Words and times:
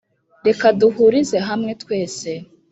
Reka 0.47 0.65
duhurize 0.79 1.37
hamwe 1.47 1.71
twese 1.81 2.29